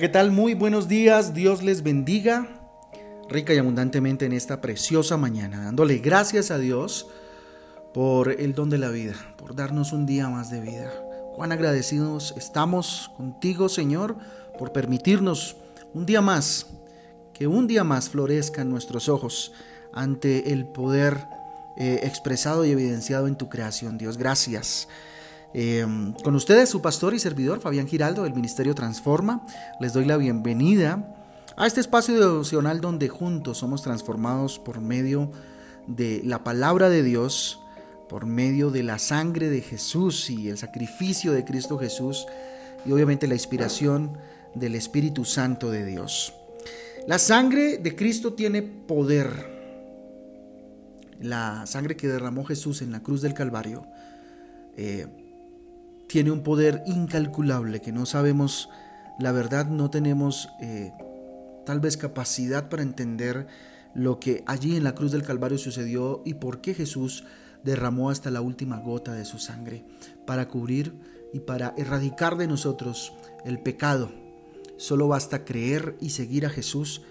[0.00, 0.30] ¿qué tal?
[0.30, 1.32] Muy buenos días.
[1.32, 2.48] Dios les bendiga
[3.30, 7.08] rica y abundantemente en esta preciosa mañana, dándole gracias a Dios
[7.94, 10.92] por el don de la vida, por darnos un día más de vida.
[11.34, 14.18] Cuán agradecidos estamos contigo, Señor,
[14.58, 15.56] por permitirnos
[15.94, 16.66] un día más,
[17.32, 19.52] que un día más florezcan nuestros ojos
[19.94, 21.26] ante el poder
[21.78, 23.96] eh, expresado y evidenciado en tu creación.
[23.96, 24.88] Dios, gracias.
[25.58, 29.42] Em, con ustedes, su pastor y servidor, Fabián Giraldo, del Ministerio Transforma.
[29.80, 31.16] Les doy la bienvenida
[31.56, 35.32] a este espacio devocional donde juntos somos transformados por medio
[35.86, 37.58] de la palabra de Dios,
[38.06, 42.26] por medio de la sangre de Jesús y el sacrificio de Cristo Jesús
[42.84, 44.18] y obviamente la inspiración
[44.54, 46.34] del Espíritu Santo de Dios.
[47.06, 49.56] La sangre de Cristo tiene poder.
[51.18, 53.86] La sangre que derramó Jesús en la cruz del Calvario
[54.76, 55.06] eh,
[56.08, 58.68] tiene un poder incalculable que no sabemos,
[59.18, 60.92] la verdad no tenemos eh,
[61.64, 63.46] tal vez capacidad para entender
[63.94, 67.24] lo que allí en la cruz del Calvario sucedió y por qué Jesús
[67.64, 69.84] derramó hasta la última gota de su sangre
[70.26, 70.94] para cubrir
[71.32, 73.12] y para erradicar de nosotros
[73.44, 74.10] el pecado.
[74.76, 77.02] Solo basta creer y seguir a Jesús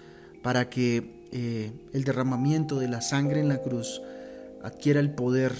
[0.42, 4.00] para que eh, el derramamiento de la sangre en la cruz
[4.62, 5.52] adquiera el poder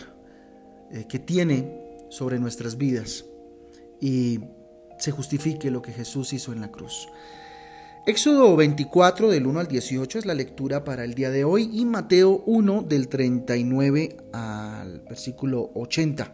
[0.91, 3.25] eh, que tiene sobre nuestras vidas
[4.01, 4.41] y
[4.99, 7.09] se justifique lo que Jesús hizo en la cruz.
[8.07, 11.85] Éxodo 24 del 1 al 18 es la lectura para el día de hoy y
[11.85, 16.33] Mateo 1 del 39 al versículo 80.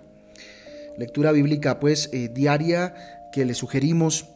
[0.98, 2.94] Lectura bíblica pues eh, diaria
[3.32, 4.26] que le sugerimos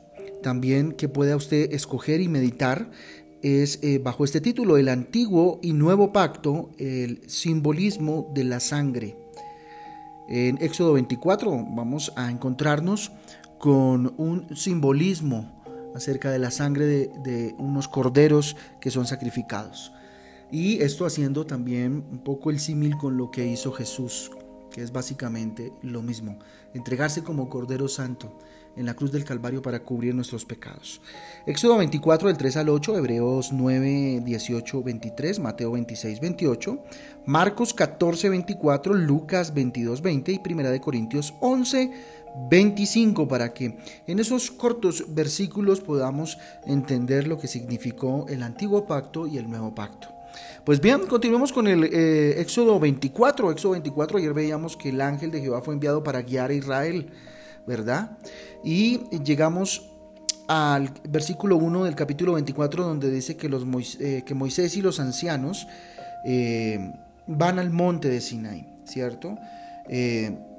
[0.42, 2.90] también que pueda usted escoger y meditar
[3.42, 9.25] es eh, bajo este título, el antiguo y nuevo pacto, el simbolismo de la sangre.
[10.28, 13.12] En Éxodo 24 vamos a encontrarnos
[13.58, 15.62] con un simbolismo
[15.94, 19.92] acerca de la sangre de, unos corderos que son sacrificados.
[20.50, 24.30] Y esto haciendo también un poco el símil con lo que hizo Jesús,
[24.72, 26.38] que es básicamente lo mismo,
[26.74, 28.36] entregarse como Cordero Santo
[28.76, 31.00] en la cruz del Calvario para cubrir nuestros pecados.
[31.46, 36.78] Éxodo 24 del 3 al 8, Hebreos 9, 18, 23, Mateo 26, 28,
[37.26, 41.90] Marcos 14, 24, Lucas 22, 20 y Primera de Corintios 11,
[42.50, 49.26] 25 para que en esos cortos versículos podamos entender lo que significó el antiguo pacto
[49.26, 50.16] y el nuevo pacto.
[50.64, 53.52] Pues bien, continuemos con el eh, Éxodo 24.
[53.52, 57.10] Éxodo 24, ayer veíamos que el ángel de Jehová fue enviado para guiar a Israel,
[57.66, 58.18] ¿verdad?
[58.64, 59.90] Y llegamos
[60.48, 63.64] al versículo 1 del capítulo 24 donde dice que, los
[64.00, 65.66] eh, que Moisés y los ancianos
[66.24, 66.92] eh,
[67.26, 69.36] van al monte de Sinai, ¿cierto?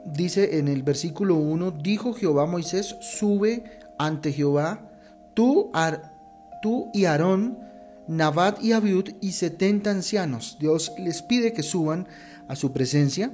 [0.06, 3.64] dice en el versículo 1, dijo Jehová Moisés, sube
[3.98, 4.90] ante Jehová,
[5.34, 5.70] tú,
[6.62, 7.60] tú y Aarón,
[8.08, 10.58] Nabat y Abiud y setenta ancianos.
[10.60, 12.08] Dios les pide que suban
[12.48, 13.32] a su presencia,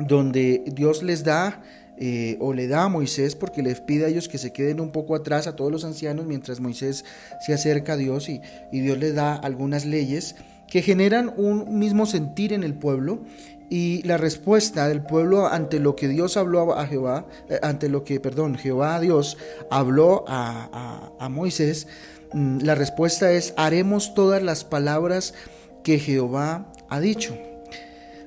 [0.00, 1.62] donde Dios les da
[2.00, 4.90] eh, o le da a Moisés porque les pide a ellos que se queden un
[4.90, 7.04] poco atrás a todos los ancianos mientras Moisés
[7.44, 10.36] se acerca a Dios y, Dios les da algunas leyes
[10.68, 13.24] que generan un mismo sentir en el pueblo
[13.68, 18.04] y la respuesta del pueblo ante lo que Dios habló a Jehová, eh, ante lo
[18.04, 19.36] que, perdón, Jehová a Dios
[19.70, 21.88] habló a, a, Moisés,
[22.32, 25.34] mm, la respuesta es, haremos todas las palabras
[25.82, 27.36] que Jehová ha dicho.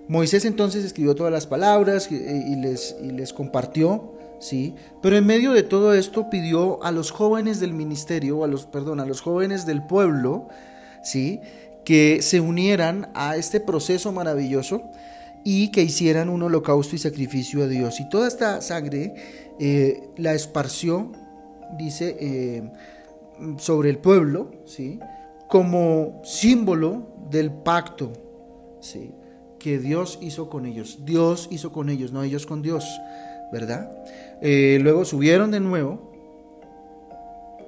[0.07, 4.75] Moisés entonces escribió todas las palabras y, les, compartió, ¿sí?
[5.01, 8.99] Pero en medio de todo esto pidió a los jóvenes del ministerio, a los, perdón,
[8.99, 10.49] a los jóvenes del pueblo,
[11.03, 11.39] ¿sí?
[11.85, 14.83] Que se unieran a este proceso maravilloso
[15.43, 17.99] y que hicieran un holocausto y sacrificio a Dios.
[17.99, 19.13] Y toda esta sangre
[19.59, 21.11] eh, la esparció,
[21.77, 22.71] dice, eh,
[23.57, 24.99] sobre el pueblo, ¿sí?
[25.51, 28.13] como símbolo del pacto
[28.79, 29.11] ¿sí?
[29.61, 30.99] Que Dios hizo con ellos.
[31.05, 32.85] Dios hizo con ellos, no ellos con Dios,
[33.51, 33.91] ¿verdad?
[34.41, 36.09] Eh, luego subieron de nuevo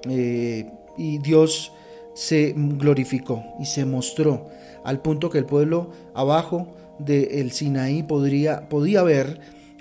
[0.05, 1.71] y Dios
[2.13, 4.47] se glorificó y se mostró
[4.83, 6.67] al punto que el pueblo abajo
[6.99, 9.39] del Sinaí podría, podía ver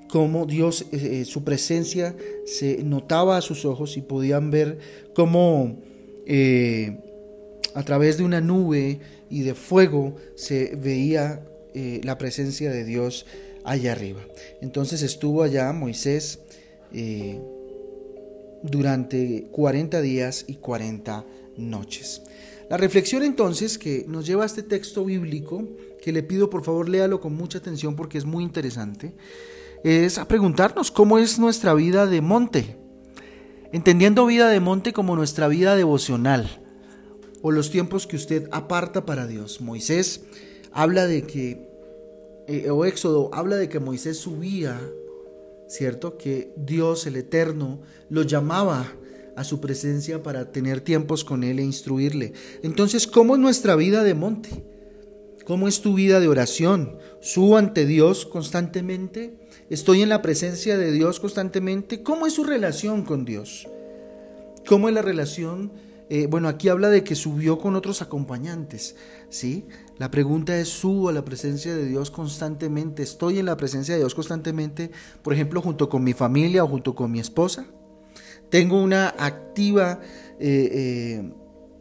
[0.08, 2.14] cómo Dios, eh, eh, su presencia
[2.46, 4.78] se notaba a sus ojos y podían ver
[5.14, 5.76] cómo
[6.26, 6.98] eh,
[7.74, 9.00] a través de una nube
[9.30, 11.42] y de fuego se veía
[11.74, 13.26] la presencia de Dios
[13.64, 14.20] allá arriba.
[14.60, 16.40] Entonces estuvo allá Moisés
[18.62, 21.24] durante 40 días y 40
[21.56, 22.22] noches.
[22.70, 25.68] La reflexión entonces que nos lleva a este texto bíblico,
[26.00, 29.12] que le pido por favor léalo con mucha atención porque es muy interesante,
[29.84, 32.76] es a preguntarnos cómo es nuestra vida de monte.
[33.72, 36.60] entendiendo vida de monte como nuestra vida devocional
[37.40, 39.60] o los tiempos que usted aparta para Dios.
[39.60, 40.22] Moisés
[40.72, 41.68] habla de que,
[42.46, 44.80] eh, o Éxodo habla de que Moisés subía,
[45.68, 46.18] ¿cierto?
[46.18, 48.92] Que Dios, el Eterno, lo llamaba
[49.36, 52.32] a su presencia para tener tiempos con Él e instruirle.
[52.62, 54.64] Entonces, ¿cómo es nuestra vida de monte?
[55.44, 56.98] ¿Cómo es tu vida de oración?
[57.20, 59.38] ¿Subo ante Dios constantemente?
[59.70, 62.02] ¿Estoy en la presencia de Dios constantemente?
[62.02, 63.66] ¿Cómo es su relación con Dios?
[64.66, 65.72] ¿Cómo es la relación?
[66.10, 68.96] Eh, bueno, aquí habla de que subió con otros acompañantes,
[69.30, 69.64] ¿sí?
[70.02, 73.04] La pregunta es, ¿subo a la presencia de Dios constantemente?
[73.04, 74.90] ¿Estoy en la presencia de Dios constantemente,
[75.22, 77.66] por ejemplo, junto con mi familia o junto con mi esposa?
[78.50, 80.00] ¿Tengo una activa
[80.40, 81.32] eh, eh,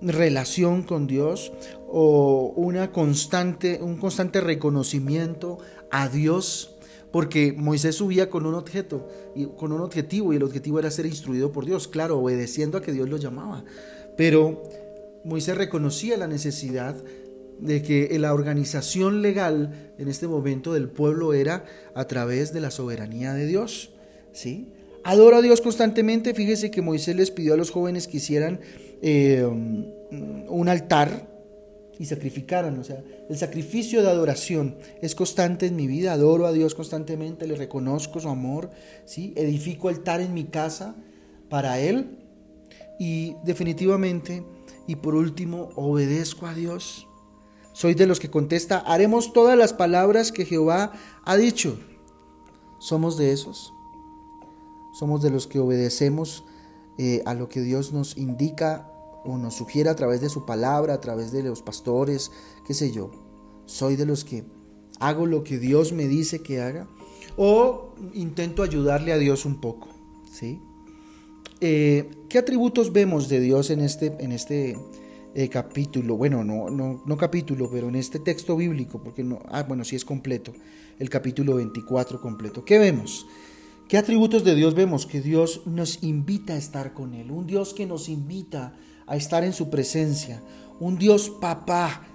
[0.04, 1.52] relación con Dios
[1.90, 5.58] o una constante, un constante reconocimiento
[5.90, 6.76] a Dios?
[7.12, 9.10] porque Moisés subía con un objeto
[9.58, 12.94] con un objetivo y el objetivo era ser instruido por Dios, claro, obedeciendo a que
[12.94, 13.66] Dios lo llamaba.
[14.16, 14.64] Pero
[15.26, 16.96] Moisés reconocía la necesidad
[17.62, 21.66] de que la organización legal en este momento del pueblo era
[21.96, 23.92] a través de la soberanía de Dios,
[24.34, 24.74] ¿sí?
[25.04, 26.34] Adora a Dios constantemente.
[26.34, 28.60] Fíjese que Moisés les pidió a los jóvenes que hicieran
[29.02, 31.28] eh, un altar
[31.98, 32.80] y sacrificaran.
[32.80, 36.14] O sea, el sacrificio de adoración es constante en mi vida.
[36.14, 38.70] Adoro a Dios constantemente, le reconozco su amor.
[39.06, 39.34] ¿sí?
[39.36, 40.96] Edifico altar en mi casa
[41.50, 42.20] para Él.
[43.00, 44.44] Y definitivamente,
[44.88, 47.08] y por último, obedezco a Dios.
[47.74, 50.92] Soy de los que contesta, haremos todas las palabras que Jehová
[51.24, 51.80] ha dicho.
[52.80, 53.74] Somos de esos.
[54.94, 56.44] Somos de los que obedecemos
[56.98, 58.92] eh, a lo que Dios nos indica
[59.24, 62.32] o nos sugiere a través de su palabra, a través de los pastores,
[62.66, 63.12] qué sé yo.
[63.66, 64.44] Soy de los que
[65.00, 66.88] hago lo que Dios me dice que haga
[67.38, 69.88] o intento ayudarle a Dios un poco,
[70.32, 70.60] ¿sí?
[71.62, 74.78] Eh, ¿Qué atributos vemos de Dios en este, en este
[75.34, 76.18] eh, capítulo?
[76.18, 79.96] Bueno, no, no, no, capítulo, pero en este texto bíblico, porque no, ah, bueno, sí
[79.96, 80.54] es completo,
[81.00, 82.66] el capítulo 24 completo.
[82.66, 83.26] ¿Qué vemos?
[83.88, 85.06] ¿Qué atributos de Dios vemos?
[85.06, 88.74] Que Dios nos invita a estar con Él, un Dios que nos invita
[89.06, 90.42] a estar en su presencia,
[90.80, 92.08] un Dios papá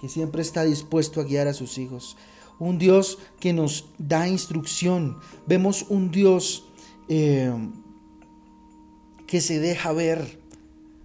[0.00, 2.16] que siempre está dispuesto a guiar a sus hijos,
[2.58, 6.68] un Dios que nos da instrucción, vemos un Dios
[7.08, 7.52] eh,
[9.26, 10.38] que se deja ver,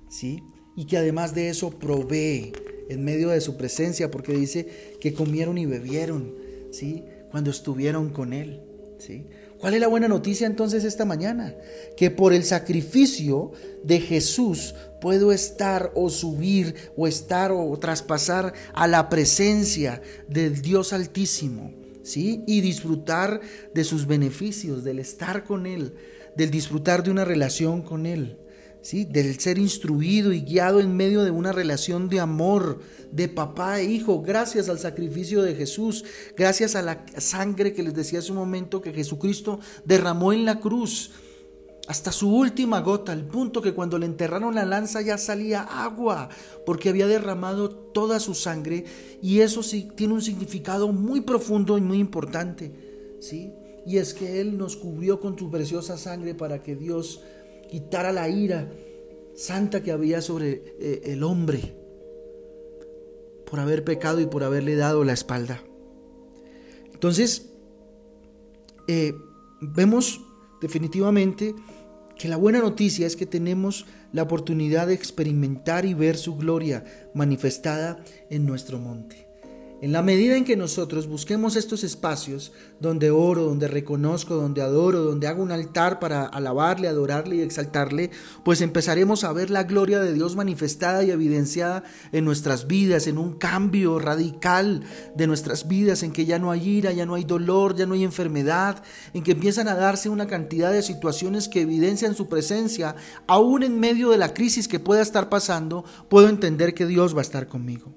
[0.10, 0.44] ¿sí?
[0.76, 2.54] Y que además de eso provee
[2.90, 6.36] en medio de su presencia, porque dice que comieron y bebieron,
[6.72, 7.04] ¿sí?
[7.30, 8.62] Cuando estuvieron con Él,
[9.00, 9.26] ¿sí?
[9.62, 11.56] ¿Cuál es la buena noticia entonces esta mañana?
[11.96, 13.52] Que por el sacrificio
[13.84, 20.94] de Jesús puedo estar o subir o estar o traspasar a la presencia del Dios
[20.94, 22.44] Altísimo, ¿sí?
[22.48, 23.40] Y disfrutar
[23.74, 25.94] de sus beneficios, del estar con Él,
[26.36, 28.41] del disfrutar de una relación con Él.
[28.82, 32.80] Del ser instruido y guiado en medio de una relación de amor
[33.12, 36.04] de papá e hijo, gracias al sacrificio de Jesús,
[36.36, 40.60] gracias a la sangre que les decía hace un momento que Jesucristo derramó en la
[40.60, 41.12] cruz
[41.88, 46.30] hasta su última gota, al punto que cuando le enterraron la lanza ya salía agua,
[46.66, 48.86] porque había derramado toda su sangre
[49.22, 52.72] y eso sí tiene un significado muy profundo y muy importante,
[53.20, 53.54] ¿sí?
[53.86, 57.22] Y es que Él nos cubrió con su preciosa sangre para que Dios
[57.72, 58.70] quitara la ira
[59.34, 61.74] santa que había sobre eh, el hombre
[63.50, 65.64] por haber pecado y por haberle dado la espalda.
[66.94, 67.50] Entonces,
[68.88, 69.14] eh,
[69.62, 70.22] vemos
[70.62, 71.56] definitivamente
[72.18, 76.84] que la buena noticia es que tenemos la oportunidad de experimentar y ver su gloria
[77.14, 79.31] manifestada en nuestro monte.
[79.82, 85.00] En la medida en que nosotros busquemos estos espacios donde oro, donde reconozco, donde adoro,
[85.00, 88.12] donde hago un altar para alabarle, adorarle y exaltarle,
[88.46, 93.18] pues empezaremos a ver la gloria de Dios manifestada y evidenciada en nuestras vidas, en
[93.18, 94.84] un cambio radical
[95.16, 97.96] de nuestras vidas, en que ya no hay ira, ya no hay dolor, ya no
[97.96, 98.84] hay enfermedad,
[99.16, 102.96] en que empiezan a darse una cantidad de situaciones que evidencian su presencia,
[103.26, 107.20] aún en medio de la crisis que pueda estar pasando, puedo entender que Dios va
[107.22, 107.96] a estar conmigo.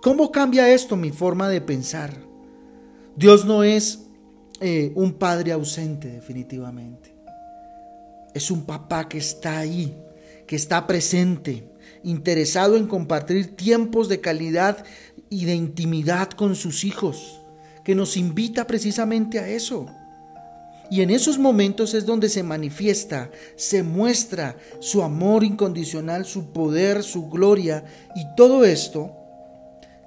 [0.00, 2.14] ¿Cómo cambia esto mi forma de pensar?
[3.16, 4.06] Dios no es
[4.60, 7.12] eh, un padre ausente definitivamente.
[8.32, 9.92] Es un papá que está ahí,
[10.46, 11.68] que está presente,
[12.04, 14.84] interesado en compartir tiempos de calidad
[15.30, 17.40] y de intimidad con sus hijos,
[17.82, 19.86] que nos invita precisamente a eso.
[20.92, 27.02] Y en esos momentos es donde se manifiesta, se muestra su amor incondicional, su poder,
[27.02, 29.17] su gloria y todo esto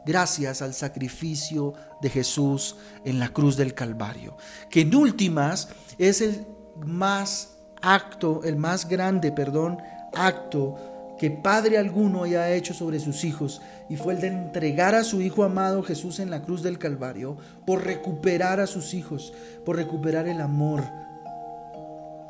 [0.05, 4.38] gracias al sacrificio de Jesús en la cruz del Calvario,
[4.70, 6.46] que en últimas es el
[6.86, 9.77] más acto, el más grande, perdón,
[10.13, 10.77] acto
[11.20, 15.22] que padre alguno haya hecho sobre sus hijos, y fue el de entregar a su
[15.22, 19.31] Hijo amado Jesús en la cruz del Calvario, por recuperar a sus hijos,
[19.63, 20.84] por recuperar el amor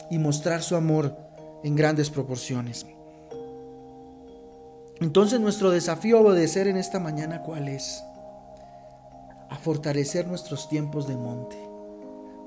[0.10, 1.18] y mostrar su amor
[1.64, 2.86] en grandes proporciones.
[5.02, 8.04] Entonces nuestro desafío a obedecer en esta mañana, ¿cuál es?
[9.50, 11.58] A fortalecer nuestros tiempos de monte.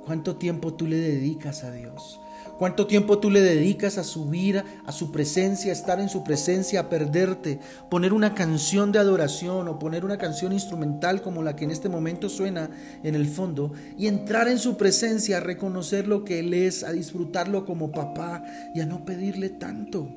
[0.06, 2.20] ¿Cuánto tiempo tú le dedicas a Dios?
[2.56, 6.78] ¿Cuánto tiempo tú le dedicas a subir a su presencia, a estar en su presencia,
[6.78, 7.58] a perderte,
[7.90, 11.88] poner una canción de adoración o poner una canción instrumental como la que en este
[11.88, 12.70] momento suena
[13.02, 16.92] en el fondo y entrar en su presencia, a reconocer lo que Él es, a
[16.92, 18.44] disfrutarlo como papá
[18.76, 20.08] y a no pedirle tanto?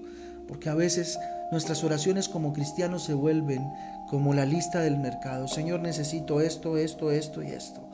[0.48, 1.18] Porque a veces
[1.52, 3.72] nuestras oraciones como cristianos se vuelven
[4.10, 5.48] como la lista del mercado.
[5.48, 7.88] Señor, necesito esto, esto, esto y esto.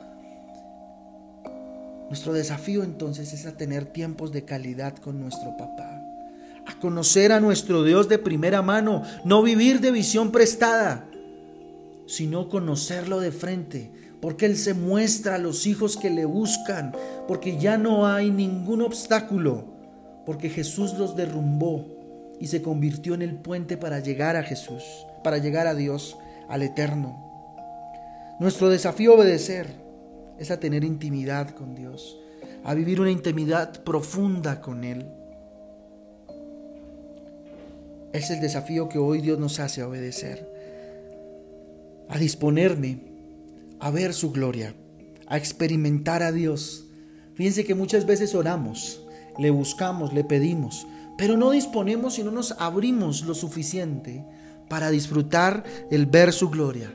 [2.08, 6.02] Nuestro desafío entonces es a tener tiempos de calidad con nuestro papá,
[6.66, 11.08] a conocer a nuestro Dios de primera mano, no vivir de visión prestada,
[12.06, 16.94] sino conocerlo de frente, porque Él se muestra a los hijos que le buscan,
[17.26, 19.64] porque ya no hay ningún obstáculo,
[20.26, 21.93] porque Jesús los derrumbó
[22.44, 24.84] y se convirtió en el puente para llegar a Jesús,
[25.22, 27.16] para llegar a Dios, al eterno.
[28.38, 29.66] Nuestro desafío obedecer
[30.38, 32.18] es a tener intimidad con Dios,
[32.62, 35.06] a vivir una intimidad profunda con Él.
[38.12, 40.46] Es el desafío que hoy Dios nos hace obedecer,
[42.10, 42.98] a disponerme
[43.80, 44.74] a ver su gloria,
[45.28, 46.84] a experimentar a Dios.
[47.36, 49.00] Fíjense que muchas veces oramos,
[49.38, 54.24] le buscamos, le pedimos, pero no disponemos y no nos abrimos lo suficiente
[54.68, 56.94] para disfrutar el ver su gloria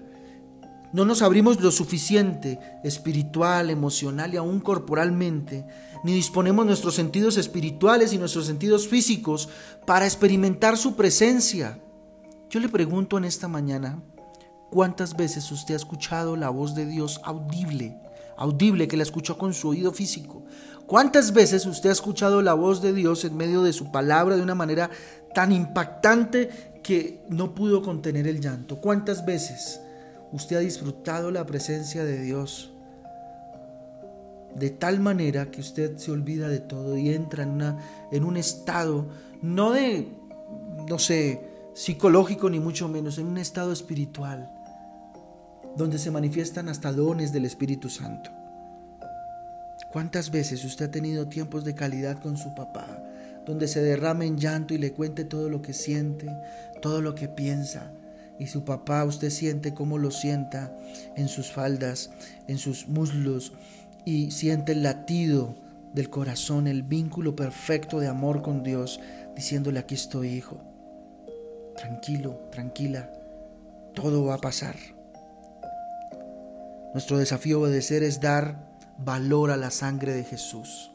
[0.92, 5.66] no nos abrimos lo suficiente espiritual, emocional y aún corporalmente,
[6.04, 9.50] ni disponemos nuestros sentidos espirituales y nuestros sentidos físicos
[9.86, 11.80] para experimentar su presencia.
[12.50, 14.02] Yo le pregunto en esta mañana,
[14.72, 17.96] ¿cuántas veces usted ha escuchado la voz de Dios audible?
[18.38, 20.44] Audible que la escuchó con su oído físico.
[20.90, 24.42] ¿Cuántas veces usted ha escuchado la voz de Dios en medio de su palabra de
[24.42, 24.90] una manera
[25.34, 26.50] tan impactante
[26.84, 28.82] que no pudo contener el llanto?
[28.82, 29.80] ¿Cuántas veces?
[30.32, 32.72] usted ha disfrutado la presencia de Dios
[34.56, 37.78] de tal manera que usted se olvida de todo y entra en, una,
[38.12, 39.08] en un estado,
[39.42, 40.08] no de,
[40.88, 41.42] no sé,
[41.76, 44.52] psicológico ni mucho menos, en un estado espiritual,
[45.78, 48.32] donde se manifiestan hasta dones del Espíritu Santo.
[49.92, 53.04] ¿Cuántas veces usted ha tenido tiempos de calidad con su papá,
[53.46, 56.28] donde se derrame en llanto y le cuente todo lo que siente,
[56.82, 57.92] todo lo que piensa,
[58.38, 60.72] y su papá usted siente cómo lo sienta
[61.16, 62.12] en sus faldas,
[62.48, 63.54] en sus muslos
[64.06, 65.56] y siente el latido
[65.94, 69.00] del corazón, el vínculo perfecto de amor con Dios,
[69.36, 70.62] diciéndole aquí estoy hijo,
[71.76, 73.12] tranquilo, tranquila,
[73.94, 74.76] todo va a pasar.
[76.94, 78.69] Nuestro desafío obedecer es dar
[79.04, 80.92] valor a la sangre de Jesús.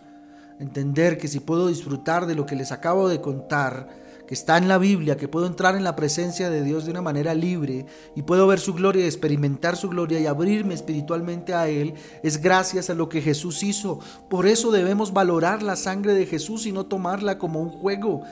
[0.58, 3.88] Entender que si puedo disfrutar de lo que les acabo de contar,
[4.26, 7.02] que está en la Biblia, que puedo entrar en la presencia de Dios de una
[7.02, 11.94] manera libre y puedo ver su gloria experimentar su gloria y abrirme espiritualmente a Él,
[12.22, 13.98] es gracias a lo que Jesús hizo.
[14.30, 18.22] Por eso debemos valorar la sangre de Jesús y no tomarla como un juego.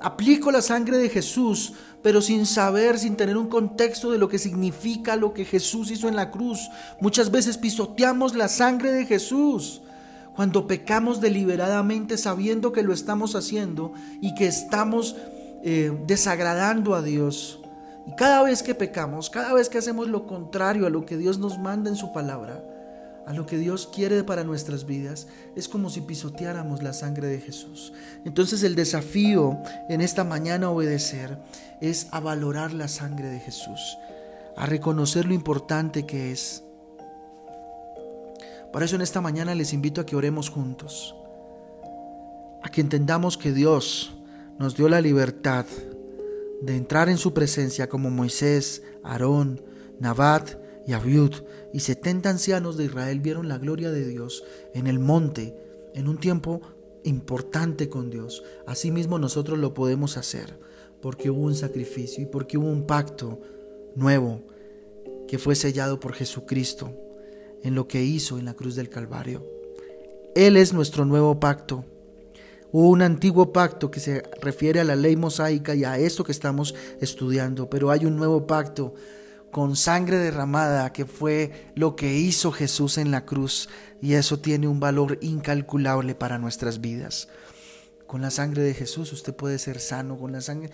[0.00, 4.38] Aplico la sangre de Jesús, pero sin saber, sin tener un contexto de lo que
[4.38, 6.70] significa lo que Jesús hizo en la cruz.
[7.00, 9.82] Muchas veces pisoteamos la sangre de Jesús
[10.34, 13.92] cuando pecamos deliberadamente sabiendo que lo estamos haciendo
[14.22, 15.16] y que estamos
[15.62, 17.60] eh, desagradando a Dios.
[18.06, 21.38] Y cada vez que pecamos, cada vez que hacemos lo contrario a lo que Dios
[21.38, 22.64] nos manda en su palabra,
[23.26, 27.40] a lo que Dios quiere para nuestras vidas, es como si pisoteáramos la sangre de
[27.40, 27.92] Jesús.
[28.24, 29.58] Entonces el desafío
[29.88, 31.38] en esta mañana obedecer
[31.80, 33.80] es a valorar la sangre de Jesús,
[34.56, 36.64] a reconocer lo importante que es
[38.72, 41.16] por eso en esta mañana les invito a que oremos juntos,
[42.62, 44.14] a que entendamos que Dios
[44.58, 45.66] nos dio la libertad
[46.62, 49.60] de entrar en su presencia como Moisés, Aarón,
[49.98, 50.50] Nabat
[50.90, 51.34] y Abiud
[51.72, 54.42] y setenta ancianos de Israel vieron la gloria de Dios
[54.74, 55.54] en el monte
[55.94, 56.62] en un tiempo
[57.04, 58.42] importante con Dios.
[58.66, 60.58] Asimismo nosotros lo podemos hacer
[61.00, 63.38] porque hubo un sacrificio y porque hubo un pacto
[63.94, 64.42] nuevo
[65.28, 66.92] que fue sellado por Jesucristo
[67.62, 69.46] en lo que hizo en la cruz del Calvario.
[70.34, 71.84] Él es nuestro nuevo pacto.
[72.72, 76.32] Hubo un antiguo pacto que se refiere a la ley mosaica y a esto que
[76.32, 78.94] estamos estudiando, pero hay un nuevo pacto
[79.50, 83.68] con sangre derramada que fue lo que hizo Jesús en la cruz
[84.00, 87.28] y eso tiene un valor incalculable para nuestras vidas.
[88.06, 90.70] Con la sangre de Jesús usted puede ser sano, con la sangre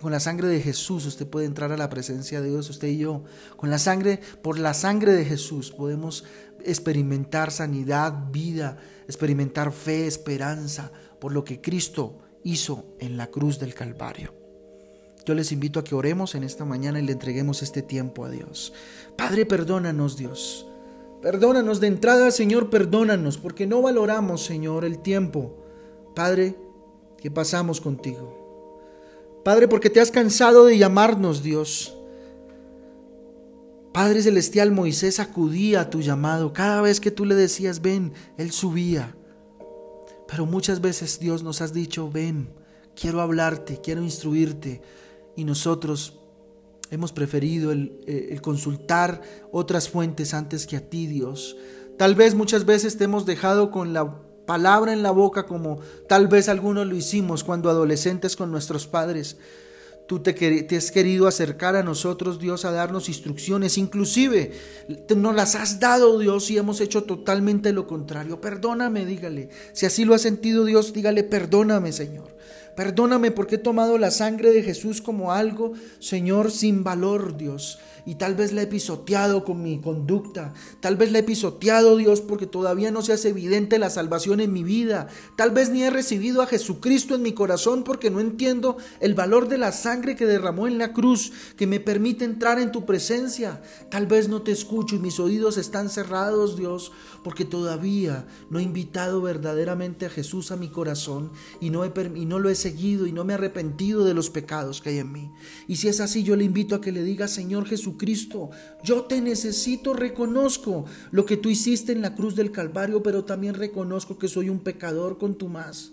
[0.00, 2.98] con la sangre de Jesús usted puede entrar a la presencia de Dios, usted y
[2.98, 3.24] yo.
[3.56, 6.24] Con la sangre por la sangre de Jesús podemos
[6.62, 8.76] experimentar sanidad, vida,
[9.06, 14.43] experimentar fe, esperanza por lo que Cristo hizo en la cruz del Calvario.
[15.26, 18.30] Yo les invito a que oremos en esta mañana y le entreguemos este tiempo a
[18.30, 18.72] Dios.
[19.16, 20.66] Padre, perdónanos, Dios.
[21.22, 25.56] Perdónanos de entrada, Señor, perdónanos, porque no valoramos, Señor, el tiempo.
[26.14, 26.56] Padre,
[27.20, 28.44] que pasamos contigo.
[29.42, 31.96] Padre, porque te has cansado de llamarnos, Dios.
[33.94, 36.52] Padre Celestial, Moisés acudía a tu llamado.
[36.52, 39.14] Cada vez que tú le decías, ven, él subía.
[40.28, 42.50] Pero muchas veces Dios nos has dicho, ven,
[42.94, 44.82] quiero hablarte, quiero instruirte.
[45.36, 46.20] Y nosotros
[46.90, 49.22] hemos preferido el, eh, el, consultar
[49.52, 51.56] otras fuentes antes que a ti, Dios.
[51.98, 56.28] Tal vez muchas veces te hemos dejado con la palabra en la boca como tal
[56.28, 59.36] vez algunos lo hicimos cuando adolescentes con nuestros padres.
[60.06, 63.78] Tú te, te, has querido acercar a nosotros, Dios, a darnos instrucciones.
[63.78, 64.52] Inclusive
[65.16, 68.38] nos las has dado, Dios, y hemos hecho totalmente lo contrario.
[68.38, 69.48] Perdóname, dígale.
[69.72, 72.36] Si así lo ha sentido Dios, dígale, perdóname, Señor.
[72.74, 78.16] Perdóname porque he tomado la sangre de Jesús como algo, Señor, sin valor, Dios y
[78.16, 82.46] tal vez la he pisoteado con mi conducta, tal vez la he pisoteado Dios porque
[82.46, 86.42] todavía no se hace evidente la salvación en mi vida, tal vez ni he recibido
[86.42, 90.66] a Jesucristo en mi corazón porque no entiendo el valor de la sangre que derramó
[90.66, 94.96] en la cruz, que me permite entrar en tu presencia, tal vez no te escucho
[94.96, 96.92] y mis oídos están cerrados Dios
[97.22, 102.38] porque todavía no he invitado verdaderamente a Jesús a mi corazón y no, he, no
[102.38, 105.30] lo he seguido y no me he arrepentido de los pecados que hay en mí.
[105.66, 108.50] Y si es así, yo le invito a que le diga, Señor Jesús, Cristo,
[108.82, 113.54] yo te necesito, reconozco lo que tú hiciste en la cruz del Calvario, pero también
[113.54, 115.92] reconozco que soy un pecador con tu más,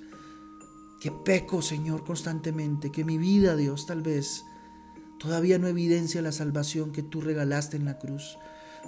[1.00, 4.44] que peco, Señor, constantemente, que mi vida, Dios, tal vez
[5.20, 8.38] todavía no evidencia la salvación que tú regalaste en la cruz.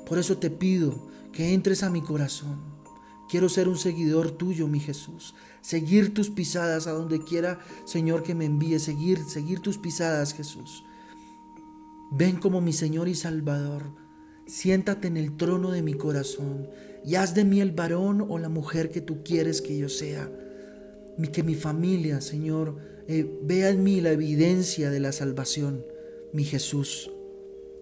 [0.05, 2.59] Por eso te pido que entres a mi corazón.
[3.29, 5.33] Quiero ser un seguidor tuyo, mi Jesús.
[5.61, 8.79] Seguir tus pisadas a donde quiera, Señor, que me envíe.
[8.79, 10.83] Seguir, seguir tus pisadas, Jesús.
[12.15, 13.95] Ven como mi Señor y Salvador.
[14.45, 16.69] Siéntate en el trono de mi corazón
[17.03, 20.29] y haz de mí el varón o la mujer que tú quieres que yo sea.
[21.31, 25.83] Que mi familia, Señor, eh, vea en mí la evidencia de la salvación,
[26.33, 27.09] mi Jesús.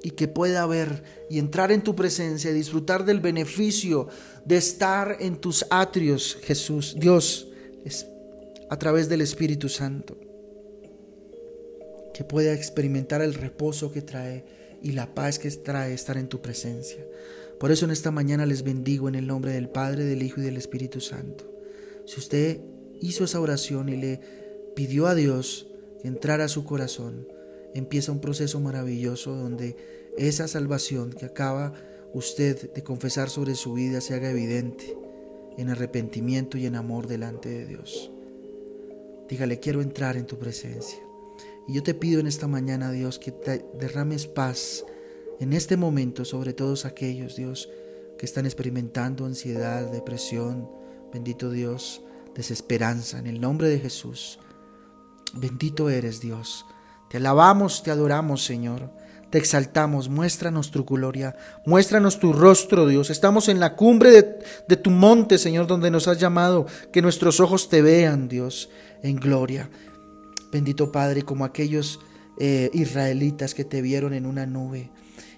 [0.02, 4.08] Y que pueda ver y entrar en tu presencia y disfrutar del beneficio
[4.46, 7.50] de estar en tus atrios, Jesús, Dios,
[8.70, 10.31] a través del Espíritu Santo
[12.14, 14.44] que pueda experimentar el reposo que trae
[14.82, 17.06] y la paz que trae estar en tu presencia.
[17.60, 20.44] Por eso en esta mañana les bendigo en el nombre del Padre, del Hijo y
[20.44, 21.46] del Espíritu Santo.
[22.06, 22.60] Si usted
[23.00, 24.20] hizo esa oración y le
[24.76, 25.68] pidió a Dios
[26.02, 27.28] que entrara a su corazón,
[27.74, 29.76] empieza un proceso maravilloso donde
[30.18, 31.74] esa salvación que acaba
[32.14, 34.98] usted de confesar sobre su vida se haga evidente
[35.58, 38.12] en arrepentimiento y en amor delante de Dios.
[39.30, 41.00] Dígale, quiero entrar en tu presencia.
[41.68, 44.84] Y yo te pido en esta mañana, Dios, que te derrames paz
[45.40, 47.70] en este momento sobre todos aquellos, Dios,
[48.18, 50.70] que están experimentando ansiedad, depresión,
[51.12, 52.02] bendito Dios,
[52.36, 54.40] desesperanza, en el nombre de Jesús.
[55.34, 56.66] Bendito eres, Dios.
[57.10, 58.90] Te alabamos, te adoramos, Señor.
[59.32, 63.10] Te exaltamos, muéstranos tu gloria, muéstranos tu rostro, Dios.
[63.10, 67.40] Estamos en la cumbre de, de, tu monte, Señor, donde nos has llamado, que nuestros
[67.40, 68.70] ojos te vean, Dios,
[69.04, 69.70] en gloria.
[70.52, 72.00] Bendito Padre, como aquellos
[72.38, 74.92] eh, israelitas que te vieron en una nube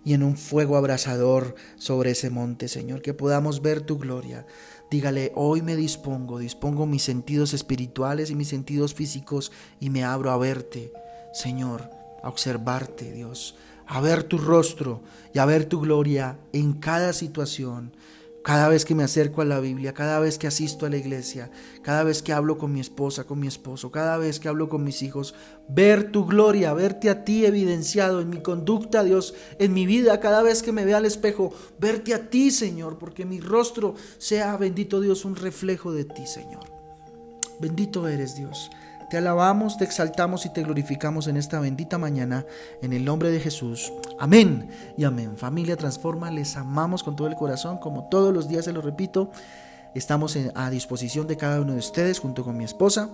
[0.06, 4.45] y en un fuego abrasador sobre ese monte, Señor, que podamos ver tu gloria.
[4.91, 10.32] Dígale, hoy me dispongo, dispongo mis sentidos espirituales y mis sentidos físicos y me abro
[10.32, 10.91] a verte,
[11.34, 11.89] Señor,
[12.21, 13.56] a observarte, Dios,
[13.88, 15.02] a ver tu rostro
[15.34, 17.93] y a ver tu gloria en cada situación,
[18.43, 21.49] cada vez que me acerco a la Biblia, cada vez que asisto a la iglesia,
[21.82, 24.84] cada vez que hablo con mi esposa, con mi esposo, cada vez que hablo con
[24.84, 25.34] mis hijos,
[25.69, 30.43] ver tu gloria, verte a ti evidenciado en mi conducta, Dios, en mi vida, cada
[30.43, 34.99] vez que me vea al espejo, verte a ti, Señor, porque mi rostro sea, bendito
[34.99, 36.65] Dios, un reflejo de ti, Señor.
[37.62, 38.69] Bendito eres, Dios.
[39.13, 42.47] Te alabamos, te exaltamos y te glorificamos en esta bendita mañana,
[42.82, 43.93] en el nombre de Jesús.
[44.17, 45.38] Amén y amén.
[45.38, 49.30] Familia Transforma, les amamos con todo el corazón, como todos los días se lo repito.
[49.93, 53.08] Estamos a disposición de cada uno de ustedes junto con mi esposa.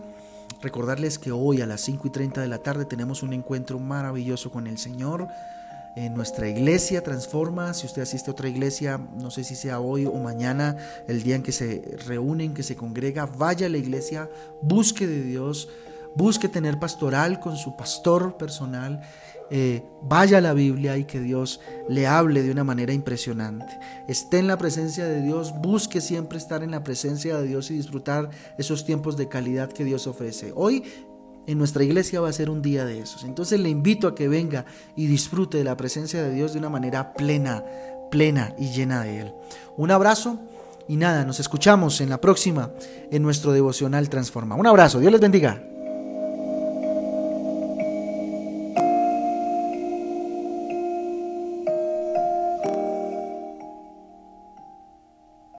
[0.62, 4.52] Recordarles que hoy a las 5 y 30 de la tarde tenemos un encuentro maravilloso
[4.52, 5.28] con el Señor.
[6.08, 7.74] Nuestra iglesia Transforma.
[7.74, 11.36] Si usted asiste a otra iglesia, no sé si sea hoy o mañana, el día
[11.36, 14.30] en que se reúnen, que se congrega, vaya a la iglesia,
[14.62, 15.68] busque de Dios,
[16.16, 19.02] busque tener pastoral con su pastor personal.
[19.52, 23.80] Eh, vaya a la Biblia y que Dios le hable de una manera impresionante.
[24.08, 27.74] Esté en la presencia de Dios, busque siempre estar en la presencia de Dios y
[27.76, 30.54] disfrutar esos tiempos de calidad que Dios ofrece.
[30.56, 30.84] Hoy
[31.50, 33.24] en nuestra iglesia va a ser un día de esos.
[33.24, 36.70] Entonces le invito a que venga y disfrute de la presencia de Dios de una
[36.70, 37.64] manera plena,
[38.12, 39.34] plena y llena de Él.
[39.76, 40.38] Un abrazo
[40.88, 42.70] y nada, nos escuchamos en la próxima
[43.10, 44.56] en nuestro devocional Transforma.
[44.56, 45.64] Un abrazo, Dios les bendiga.